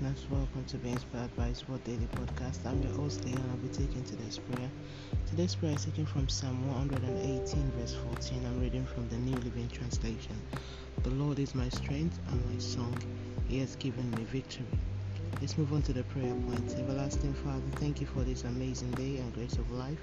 welcome 0.00 0.64
to 0.66 0.76
Be 0.78 0.90
Inspired 0.90 1.36
by 1.36 1.54
Word 1.68 1.84
Daily 1.84 2.08
Podcast. 2.16 2.66
I'm 2.66 2.82
your 2.82 2.92
host, 2.94 3.24
Leon. 3.24 3.40
I'll 3.50 3.56
be 3.58 3.68
taking 3.68 4.02
today's 4.02 4.38
prayer. 4.38 4.68
Today's 5.30 5.54
prayer 5.54 5.74
is 5.74 5.84
taken 5.84 6.04
from 6.04 6.28
Psalm 6.28 6.66
118, 6.66 7.70
verse 7.78 7.94
14. 7.94 8.44
I'm 8.44 8.60
reading 8.60 8.84
from 8.86 9.08
the 9.08 9.16
New 9.16 9.36
Living 9.36 9.68
Translation. 9.68 10.42
The 11.04 11.10
Lord 11.10 11.38
is 11.38 11.54
my 11.54 11.68
strength 11.68 12.18
and 12.28 12.44
my 12.50 12.58
song. 12.58 12.96
He 13.46 13.60
has 13.60 13.76
given 13.76 14.10
me 14.12 14.24
victory. 14.24 14.66
Let's 15.40 15.56
move 15.56 15.72
on 15.72 15.82
to 15.82 15.92
the 15.92 16.02
prayer 16.04 16.34
point. 16.34 16.74
Everlasting 16.76 17.34
Father, 17.34 17.62
thank 17.76 18.00
you 18.00 18.08
for 18.08 18.24
this 18.24 18.42
amazing 18.42 18.90
day 18.92 19.18
and 19.18 19.32
grace 19.32 19.58
of 19.58 19.70
life. 19.70 20.00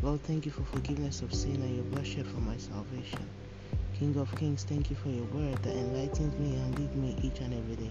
Lord, 0.00 0.22
thank 0.22 0.46
you 0.46 0.52
for 0.52 0.62
forgiveness 0.62 1.22
of 1.22 1.34
sin 1.34 1.56
and 1.56 1.74
your 1.74 1.84
blood 1.86 2.06
shed 2.06 2.28
for 2.28 2.40
my 2.40 2.56
salvation. 2.56 3.28
King 3.98 4.16
of 4.16 4.32
Kings, 4.36 4.62
thank 4.62 4.90
you 4.90 4.96
for 4.96 5.08
your 5.08 5.24
word 5.24 5.60
that 5.64 5.74
enlightens 5.74 6.38
me 6.38 6.54
and 6.54 6.78
leads 6.78 6.94
me 6.94 7.16
each 7.20 7.40
and 7.40 7.52
every 7.52 7.74
day. 7.76 7.90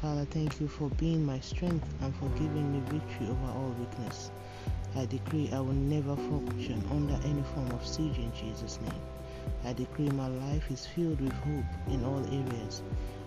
Father, 0.00 0.26
thank 0.26 0.60
you 0.60 0.68
for 0.68 0.88
being 0.90 1.26
my 1.26 1.40
strength 1.40 1.84
and 2.02 2.14
for 2.14 2.28
giving 2.38 2.72
me 2.72 2.80
victory 2.86 3.26
over 3.28 3.46
all 3.46 3.74
weakness. 3.80 4.30
I 4.94 5.06
decree 5.06 5.50
I 5.52 5.58
will 5.58 5.72
never 5.72 6.14
function 6.14 6.84
under 6.92 7.18
any 7.26 7.42
form 7.42 7.68
of 7.72 7.84
siege 7.84 8.16
in 8.18 8.32
Jesus' 8.32 8.78
name. 8.80 9.02
I 9.64 9.72
decree 9.72 10.08
my 10.10 10.28
life 10.28 10.70
is 10.70 10.86
filled 10.86 11.20
with 11.20 11.32
hope 11.32 11.64
in 11.88 12.04
all 12.04 12.24
areas. 12.26 12.82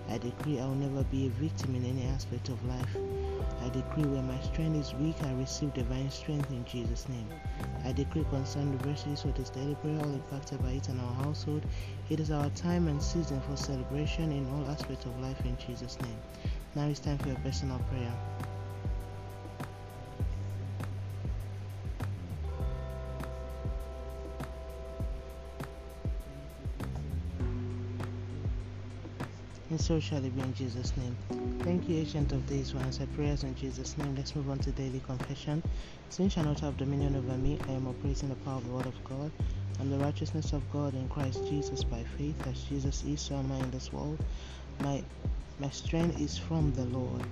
I 0.10 0.18
decree 0.18 0.62
I 0.62 0.66
will 0.66 0.76
never 0.76 1.04
be 1.04 1.28
a 1.28 1.30
victim 1.32 1.76
in 1.76 1.84
any 1.84 2.06
aspect 2.08 2.48
of 2.48 2.64
life. 2.66 2.96
I 3.62 3.68
decree 3.70 4.06
where 4.06 4.24
my 4.24 4.40
strength 4.40 4.78
is 4.78 4.96
weak, 4.96 5.16
I 5.24 5.34
receive 5.34 5.74
divine 5.74 6.10
strength 6.10 6.50
in 6.52 6.64
Jesus' 6.64 7.10
name. 7.10 7.28
I 7.84 7.92
decree 7.92 8.26
concerning 8.30 8.78
the 8.78 8.88
verses 8.88 9.24
for 9.24 9.30
this 9.30 9.50
daily 9.50 9.76
prayer, 9.76 10.00
all 10.00 10.14
impacted 10.14 10.64
by 10.64 10.72
it 10.72 10.88
in 10.88 11.00
our 11.02 11.14
household. 11.16 11.64
It 12.10 12.22
is 12.22 12.32
our 12.32 12.50
time 12.52 12.88
and 12.88 13.04
season 13.04 13.42
for 13.42 13.58
celebration 13.58 14.32
in 14.32 14.50
all 14.54 14.72
aspects 14.72 15.06
of 15.06 15.20
life 15.20 15.44
in 15.46 15.58
Jesus' 15.58 16.00
name. 16.02 16.18
Now 16.74 16.88
it's 16.88 17.00
time 17.00 17.18
for 17.18 17.28
your 17.28 17.38
personal 17.38 17.80
prayer. 17.90 18.14
And 29.70 29.80
so 29.80 30.00
shall 30.00 30.24
it 30.24 30.36
be 30.36 30.42
in 30.42 30.54
Jesus' 30.54 30.94
name. 30.98 31.16
Thank 31.64 31.88
you, 31.88 31.98
Ancient 31.98 32.32
of 32.32 32.46
Days, 32.48 32.72
for 32.72 32.78
answered 32.80 33.14
prayers 33.16 33.44
in 33.44 33.56
Jesus' 33.56 33.98
name. 33.98 34.16
Let's 34.16 34.36
move 34.36 34.50
on 34.50 34.60
to 34.60 34.72
daily 34.72 35.02
confession. 35.06 35.64
Sin 36.10 36.30
shall 36.30 36.44
not 36.44 36.60
have 36.62 36.78
dominion 36.78 37.16
over 37.16 37.38
me. 37.38 37.58
I 37.70 37.74
am 37.74 37.88
operating 37.88 38.30
the 38.30 38.36
power 38.36 38.58
of 38.58 38.66
the 38.66 38.74
Word 38.74 38.86
of 38.86 39.04
God 39.04 39.32
and 39.80 39.92
the 39.92 39.98
righteousness 39.98 40.54
of 40.54 40.70
God 40.72 40.94
in 40.94 41.08
Christ 41.10 41.46
Jesus 41.48 41.84
by 41.84 42.04
faith, 42.18 42.36
as 42.48 42.62
Jesus 42.64 43.04
is, 43.04 43.22
so 43.22 43.36
am 43.36 43.52
I 43.52 43.60
in 43.60 43.72
this 43.72 43.92
world. 43.94 44.24
My 44.80 45.04
my 45.60 45.70
strength 45.70 46.20
is 46.20 46.38
from 46.38 46.74
the 46.74 46.86
Lord. 46.86 47.24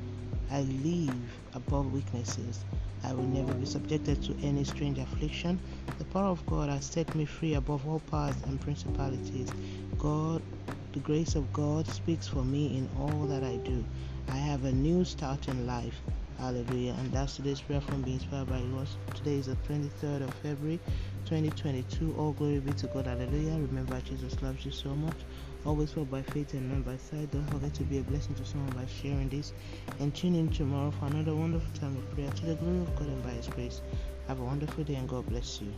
I 0.52 0.62
live 0.62 1.40
above 1.54 1.94
weaknesses. 1.94 2.66
I 3.04 3.14
will 3.14 3.28
never 3.28 3.54
be 3.54 3.66
subjected 3.66 4.22
to 4.24 4.36
any 4.42 4.64
strange 4.64 4.98
affliction. 5.00 5.60
The 5.98 6.06
power 6.06 6.26
of 6.26 6.46
God 6.46 6.70
has 6.70 6.86
set 6.86 7.16
me 7.16 7.26
free 7.26 7.54
above 7.54 7.88
all 7.88 8.00
powers 8.00 8.36
and 8.46 8.60
principalities. 8.60 9.50
God 9.98 10.44
the 10.92 11.00
grace 11.00 11.36
of 11.36 11.54
God 11.54 11.88
speaks 11.88 12.28
for 12.28 12.44
me 12.44 12.78
in 12.78 12.90
all 12.98 13.26
that 13.28 13.44
I 13.44 13.58
do. 13.58 13.86
I 14.28 14.38
have 14.38 14.66
a 14.66 14.72
new 14.72 15.06
start 15.06 15.48
in 15.48 15.68
life. 15.68 16.02
Hallelujah. 16.40 16.96
And 17.00 17.12
that's 17.12 17.36
today's 17.36 17.60
prayer 17.60 17.82
from 17.82 18.02
being 18.02 18.16
inspired 18.16 18.48
by 18.48 18.60
yours. 18.60 18.96
Today 19.14 19.36
is 19.36 19.48
the 19.48 19.58
23rd 19.68 20.24
of 20.24 20.34
February 20.36 20.80
2022. 21.26 22.16
All 22.18 22.32
glory 22.32 22.60
be 22.60 22.72
to 22.74 22.88
God. 22.88 23.08
Hallelujah. 23.08 23.52
Remember, 23.52 24.00
Jesus 24.02 24.42
loves 24.42 24.66
you 24.66 24.72
so 24.72 24.90
much. 24.90 25.18
Always 25.66 25.94
walk 25.98 26.10
by 26.10 26.22
faith 26.22 26.54
and 26.54 26.72
not 26.72 26.86
by 26.86 26.96
sight. 26.96 27.30
Don't 27.32 27.46
forget 27.52 27.74
to 27.74 27.84
be 27.84 28.00
a 28.00 28.04
blessing 28.04 28.36
to 28.36 28.46
someone 28.46 28.72
by 28.72 28.86
sharing 28.86 29.28
this. 29.28 29.52
And 30.00 30.16
tune 30.16 30.36
in 30.36 30.48
tomorrow 30.50 30.92
for 30.92 31.08
another 31.08 31.36
wonderful 31.36 31.74
time 31.78 31.98
of 31.98 32.10
prayer 32.16 32.32
to 32.32 32.46
the 32.46 32.56
glory 32.56 32.80
of 32.80 32.96
God 32.96 33.08
and 33.08 33.24
by 33.24 33.32
His 33.32 33.48
grace. 33.48 33.82
Have 34.30 34.40
a 34.40 34.44
wonderful 34.44 34.86
day 34.86 34.96
and 34.96 35.10
God 35.10 35.28
bless 35.28 35.60
you. 35.60 35.74